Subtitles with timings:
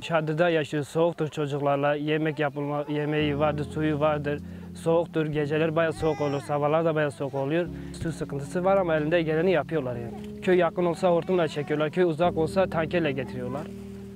[0.00, 1.94] Çadırda yaşıyor, soğuktur çocuklarla.
[1.94, 4.42] Yemek yapılma, yemeği vardır, suyu vardır.
[4.74, 7.66] Soğuktur, geceler bayağı soğuk olur, sabahlar da bayağı soğuk oluyor.
[8.02, 10.40] Su sıkıntısı var ama elinde geleni yapıyorlar yani.
[10.42, 13.62] Köy yakın olsa hortumla çekiyorlar, köy uzak olsa tankerle getiriyorlar.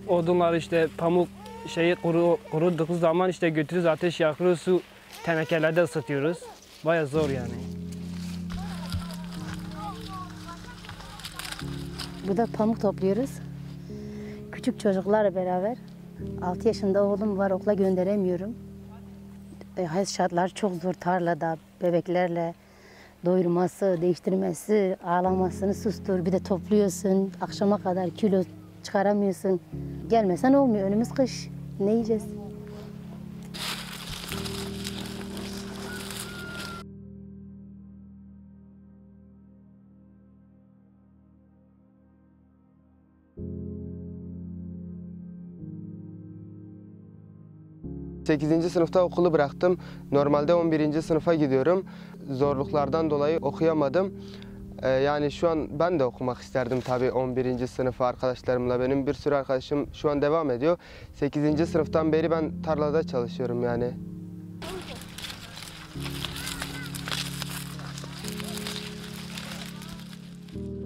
[0.09, 1.29] Odunlar işte pamuk
[1.69, 4.83] şeyi kuru, kurudukları zaman işte götürürüz ateş yakıyoruz, su
[5.25, 6.39] tenekelerde ısıtıyoruz.
[6.85, 7.78] Bayağı zor yani.
[12.27, 13.31] Burada pamuk topluyoruz.
[14.53, 15.77] Küçük çocuklarla beraber.
[16.43, 18.55] 6 yaşında oğlum var okula gönderemiyorum.
[19.77, 22.55] E, hayat şartları çok zor tarlada bebeklerle
[23.25, 26.25] doyurması, değiştirmesi, ağlamasını sustur.
[26.25, 28.43] Bir de topluyorsun akşama kadar kilo
[28.83, 29.61] çıkaramıyorsun.
[30.11, 31.49] Gelmesen olmuyor önümüz kış.
[31.81, 32.25] Ne yiyeceğiz?
[48.29, 49.79] Sekizinci sınıfta okulu bıraktım.
[50.13, 51.03] Normalde 11.
[51.03, 51.85] sınıfa gidiyorum.
[52.31, 54.15] Zorluklardan dolayı okuyamadım.
[54.83, 57.67] Ee, yani şu an ben de okumak isterdim tabii 11.
[57.67, 58.81] sınıfı arkadaşlarımla.
[58.81, 60.79] Benim bir sürü arkadaşım şu an devam ediyor.
[61.15, 61.71] 8.
[61.71, 63.91] sınıftan beri ben tarlada çalışıyorum yani.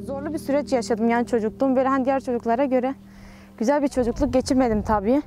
[0.07, 2.95] Zorlu bir süreç yaşadım yani çocukluğum böyle hani diğer çocuklara göre
[3.59, 5.23] güzel bir çocukluk geçirmedim tabii.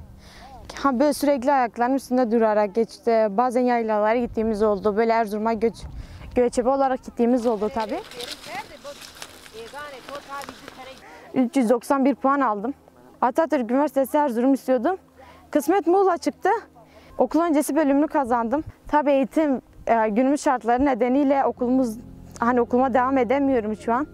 [0.83, 3.27] Ha böyle sürekli ayaklarının üstünde durarak geçti.
[3.29, 4.97] Bazen yaylalara gittiğimiz oldu.
[4.97, 5.75] Böyle Erzurum'a göç,
[6.35, 7.99] göçebe olarak gittiğimiz oldu tabii.
[11.33, 12.73] 391 puan aldım.
[13.21, 14.97] Atatürk Üniversitesi Erzurum istiyordum.
[15.51, 16.49] Kısmet Muğla çıktı.
[17.17, 18.63] Okul öncesi bölümünü kazandım.
[18.87, 21.97] Tabii eğitim e, günümüz şartları nedeniyle okulumuz
[22.39, 24.07] hani okuluma devam edemiyorum şu an.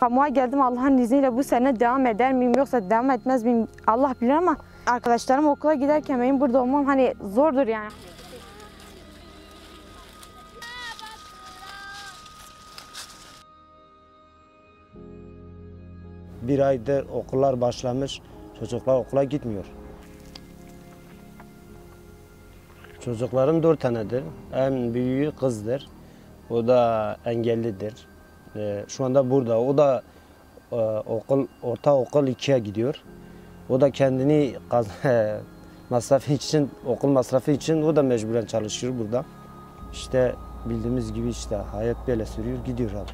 [0.00, 4.30] Kamuğa geldim Allah'ın izniyle bu sene devam eder miyim yoksa devam etmez miyim Allah bilir
[4.30, 4.56] ama
[4.86, 7.90] arkadaşlarım okula giderken benim burada olmam hani zordur yani.
[16.42, 18.20] Bir aydır okullar başlamış,
[18.58, 19.64] çocuklar okula gitmiyor.
[23.00, 24.24] Çocuklarım dört tanedir.
[24.54, 25.88] En büyüğü kızdır.
[26.50, 28.06] O da engellidir.
[28.56, 29.60] Ee, şu anda burada.
[29.60, 30.02] O da
[30.72, 30.76] e,
[31.06, 33.02] okul ortaokul 2'ye gidiyor.
[33.70, 34.54] O da kendini
[35.90, 39.24] masrafı için, okul masrafı için o da mecburen çalışıyor burada.
[39.92, 43.10] İşte bildiğimiz gibi işte hayat böyle sürüyor, gidiyor abi.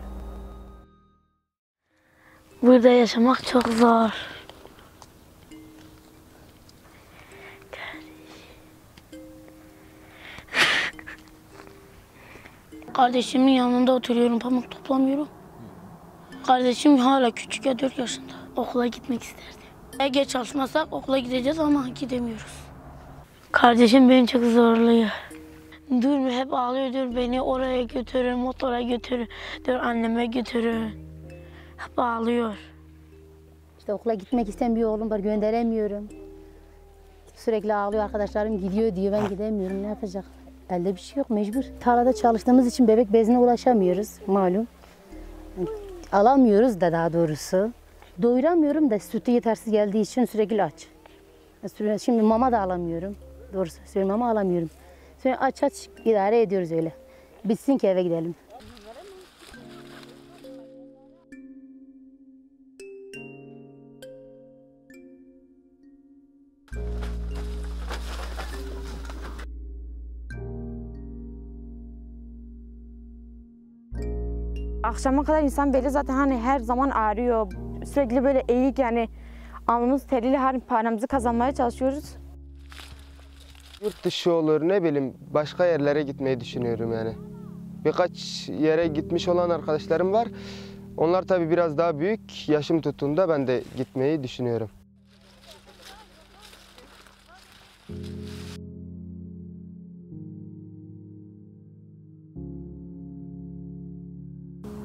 [2.63, 4.11] Burada yaşamak çok zor.
[12.93, 15.29] Kardeşimin yanında oturuyorum, pamuk toplamıyorum.
[16.47, 18.33] Kardeşim hala küçük ya 4 yaşında.
[18.57, 19.66] Okula gitmek isterdi.
[20.01, 22.67] Eğer çalışmasak okula gideceğiz ama gidemiyoruz.
[23.53, 25.09] Kardeşim beni çok zorluyor.
[25.91, 29.29] Dur hep ağlıyor diyor beni oraya götürün, motora götürün,
[29.65, 30.91] diyor anneme götürün.
[31.77, 32.55] Hep ağlıyor.
[33.79, 36.09] İşte okula gitmek isteyen bir oğlum var gönderemiyorum.
[37.37, 40.25] Sürekli ağlıyor arkadaşlarım gidiyor diyor ben gidemiyorum ne yapacak?
[40.71, 41.65] Elde bir şey yok mecbur.
[41.81, 44.67] Tarlada çalıştığımız için bebek bezine ulaşamıyoruz malum.
[46.13, 47.73] Alamıyoruz da daha doğrusu.
[48.23, 50.87] Doyuramıyorum da sütü yetersiz geldiği için sürekli aç.
[51.75, 53.17] Sürekli- Şimdi mama da alamıyorum.
[53.53, 54.71] Doğrusu söyleyeyim mama alamıyorum.
[55.23, 56.93] Sürekli aç aç idare ediyoruz öyle.
[57.45, 58.35] Bitsin ki eve gidelim.
[74.83, 77.53] Akşama kadar insan beli zaten hani her zaman ağrıyor.
[77.87, 79.09] Sürekli böyle eğik yani
[79.67, 82.17] alnımız teriyle her paramızı kazanmaya çalışıyoruz.
[83.83, 87.13] Yurt dışı olur ne bileyim başka yerlere gitmeyi düşünüyorum yani.
[87.85, 90.29] Birkaç yere gitmiş olan arkadaşlarım var.
[90.97, 92.49] Onlar tabii biraz daha büyük.
[92.49, 94.71] Yaşım tuttuğunda ben de gitmeyi düşünüyorum.
[97.87, 97.93] Hı.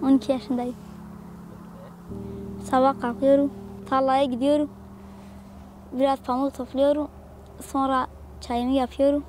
[0.01, 0.75] 12 yaşındayım.
[2.71, 3.51] Sabah kalkıyorum,
[3.89, 4.69] tarlaya gidiyorum.
[5.91, 7.07] Biraz pamuk topluyorum.
[7.61, 8.07] Sonra
[8.41, 9.23] çayımı yapıyorum.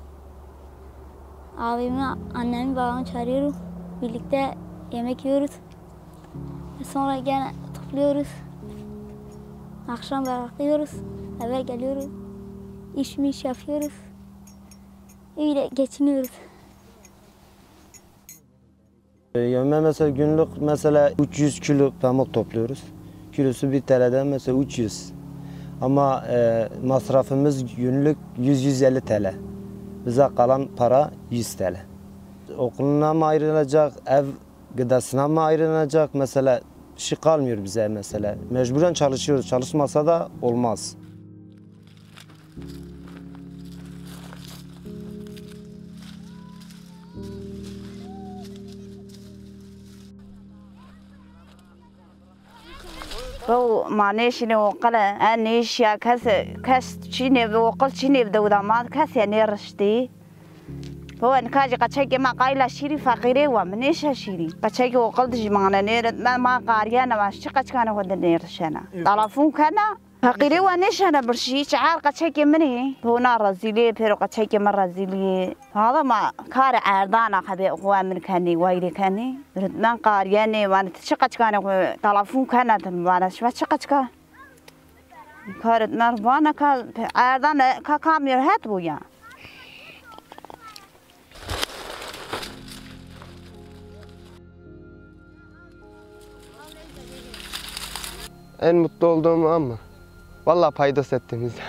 [1.57, 2.03] Abimi,
[2.33, 3.55] annemi, babamı çağırıyorum.
[4.01, 4.55] Birlikte
[4.91, 5.51] yemek yiyoruz.
[6.83, 8.27] Sonra gene topluyoruz.
[9.89, 10.91] Akşam bırakıyoruz.
[11.45, 12.05] Eve geliyoruz.
[12.95, 13.93] İş mi iş yapıyoruz.
[15.37, 16.31] Öyle geçiniyoruz.
[19.35, 22.83] Ee, Yani mesela günlük mesela 300 kilo pamuk topluyoruz.
[23.35, 25.11] Kilosu 1 TL'den mesela 300.
[25.81, 29.33] Ama e, masrafımız günlük 100-150 TL.
[30.05, 31.77] Bize kalan para 100 TL.
[32.57, 34.25] Okuluna mı ayrılacak, ev
[34.75, 36.61] gıdasına mı ayrılacak mesela
[36.95, 38.35] bir şey kalmıyor bize mesela.
[38.49, 39.47] Mecburen çalışıyoruz.
[39.47, 40.95] Çalışmasa da olmaz.
[53.47, 56.27] بو مانيشني وقلا انيش يا كاس
[56.65, 60.09] كاس تشيني وقل تشيني بدو دامات كاس يعني رشتي
[61.23, 65.81] هو ان کاجی قتشي ما قایلا قايلا فقیره و ومنيش شيري قتشي وقل تجي معنا
[65.81, 70.68] نير ما قاريانا ما شي قتش كان هو نير شنا طرفون كنا کنه فقیره و
[70.68, 76.80] نشنا برشي شعار قچه مني هو نار رزيلي بيرو قچه من رزيلي هذا ما كار
[76.84, 83.28] عردانا خبي اخوة من كاني وايلي كاني من قارياني وانا تشقچ كان تلفون كانت وانا
[83.28, 84.06] شو تشقچ كان
[85.62, 86.86] كارت نار وانا كا
[87.16, 88.98] عردانا كا كامير هات بويا
[98.60, 99.78] En mutlu olduğum an mı?
[100.45, 101.61] Vallahi paydos ettiğimizde.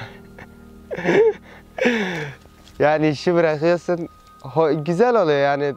[2.79, 4.09] yani işi bırakıyorsun.
[4.85, 5.75] güzel oluyor yani.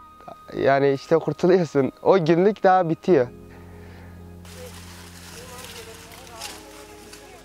[0.53, 1.91] Yani işte kurtuluyorsun.
[2.01, 3.27] O günlük daha bitiyor.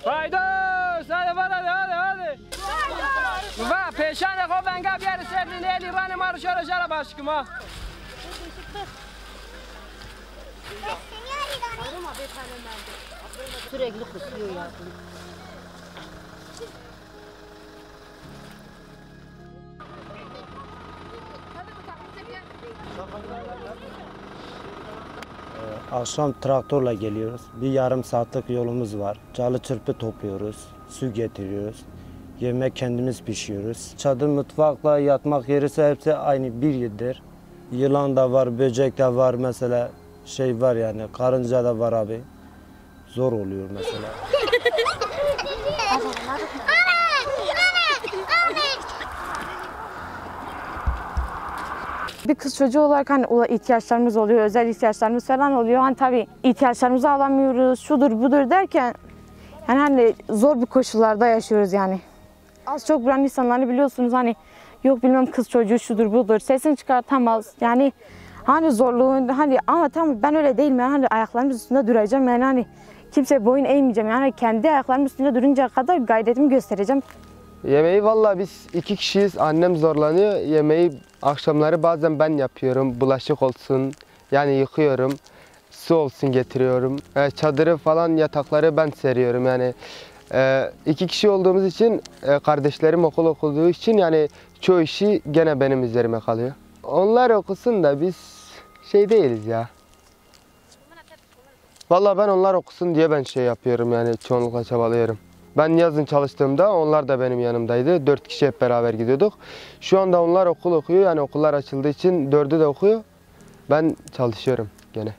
[0.05, 1.09] Faydos!
[1.09, 2.39] Hadi hadi hadi hadi.
[3.71, 7.45] Va peşane ko ben gab yer serli neli rani mar şara şara başkım ha.
[13.71, 14.71] Sürekli kusuyor ya.
[25.93, 27.41] Akşam traktörle geliyoruz.
[27.61, 29.19] Bir yarım saatlik yolumuz var.
[29.35, 30.57] Calı çırpı topluyoruz.
[30.89, 31.83] Su getiriyoruz.
[32.41, 33.95] Yemek kendimiz pişiyoruz.
[33.99, 37.23] Çadır mutfakla yatmak yerisi hepsi aynı bir yerdir.
[37.73, 39.91] Yılan da var, böcek de var mesela.
[40.27, 42.21] Şey var yani, karınca da var abi.
[43.15, 44.09] Zor oluyor mesela.
[52.29, 55.81] Bir kız çocuğu olarak hani ihtiyaçlarımız oluyor, özel ihtiyaçlarımız falan oluyor.
[55.81, 58.95] Hani tabii ihtiyaçlarımızı alamıyoruz, şudur budur derken
[59.69, 62.01] yani hani zor bir koşullarda yaşıyoruz yani.
[62.67, 64.37] Az çok buranın insanları biliyorsunuz hani
[64.85, 67.53] yok bilmem kız çocuğu şudur budur sesini çıkartamaz.
[67.61, 67.93] Yani
[68.45, 72.67] hani zorluğun hani ama tamam ben öyle değilim yani hani ayaklarımın üstünde duracağım yani hani
[73.13, 77.03] kimseye boyun eğmeyeceğim yani kendi ayaklarımın üstünde duruncaya kadar gayretimi göstereceğim.
[77.65, 79.39] Yemeği vallahi biz iki kişiyiz.
[79.39, 80.41] Annem zorlanıyor.
[80.41, 80.93] Yemeği
[81.23, 83.01] akşamları bazen ben yapıyorum.
[83.01, 83.93] Bulaşık olsun.
[84.31, 85.13] Yani yıkıyorum.
[85.71, 86.97] Su olsun getiriyorum.
[87.17, 89.47] E, çadırı falan yatakları ben seriyorum.
[89.47, 89.75] Yani
[90.35, 94.29] e, iki kişi olduğumuz için e, kardeşlerim okul okuduğu için yani
[94.61, 96.53] çoğu işi gene benim üzerime kalıyor.
[96.83, 98.17] Onlar okusun da biz
[98.93, 99.69] şey değiliz ya.
[101.92, 105.18] Vallahi ben onlar okusun diye ben şey yapıyorum yani çoğunlukla çabalıyorum.
[105.58, 108.08] Ben yazın çalıştığımda onlar da benim yanımdaydı.
[108.08, 109.34] Dört kişi hep beraber gidiyorduk.
[109.82, 111.04] Şu anda onlar okul okuyor.
[111.04, 113.04] Yani okullar açıldığı için dördü de okuyor.
[113.70, 115.14] Ben çalışıyorum gene.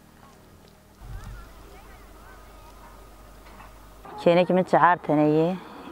[4.24, 5.50] كينك من شعار تنية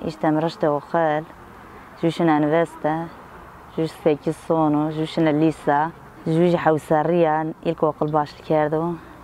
[0.09, 1.25] إشتم رشتة وخال
[2.03, 2.95] جوشنا انفستا
[3.75, 5.81] جوش سيكي صونو جوشنا ليسا
[6.27, 7.37] جوج حوساريا
[7.67, 7.93] إلكو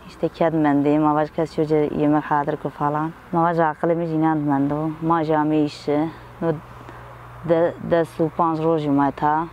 [0.08, 3.12] işte kedmendi, ma baş kes şöyle yemek hazır ku falan.
[3.32, 4.76] Ma baş aklım hiç inanmadı.
[5.02, 6.10] Ma cami işi,
[6.42, 6.52] no
[7.50, 9.48] de de su panz roji ma ta.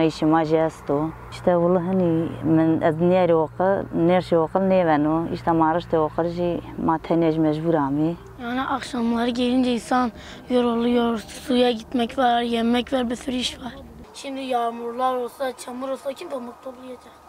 [0.00, 1.10] İşi ma jesto.
[1.30, 5.26] İşte valla hani ben az niye roka, niye şey roka niye ben o.
[5.32, 6.98] İşte marış de roka ji ma
[7.38, 8.16] mecbur ami.
[8.42, 10.12] Yani akşamları gelince insan
[10.50, 13.72] yoruluyor, suya gitmek var, yemek var, bir sürü iş var.
[14.14, 17.21] Şimdi yağmurlar olsa, çamur olsa kim pamuk toplayacak?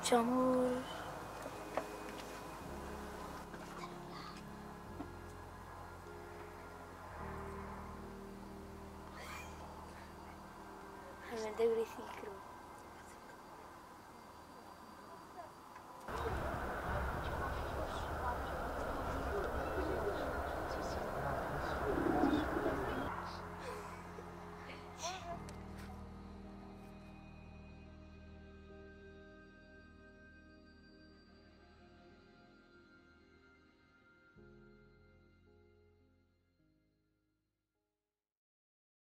[0.00, 0.66] Hep çamur.
[11.30, 12.49] Hemen devresi yıkırım.